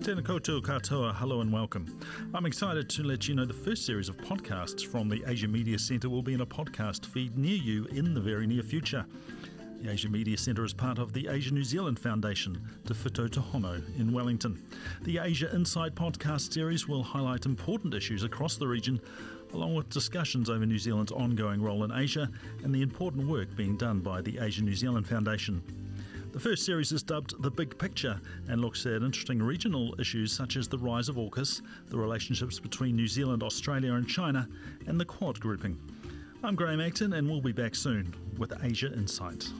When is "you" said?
3.28-3.34, 7.58-7.84